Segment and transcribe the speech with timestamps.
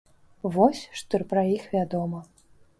[0.55, 2.27] Вось, што пра іх вядома.